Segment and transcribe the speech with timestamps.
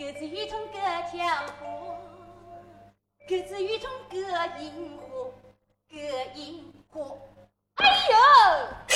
[0.00, 0.78] 各自鱼虫各
[1.10, 1.28] 跳
[1.60, 1.94] 火，
[3.28, 4.16] 各自鱼虫各
[4.58, 5.30] 引火，
[5.90, 5.98] 各
[6.40, 7.18] 引火，
[7.74, 8.89] 哎呦！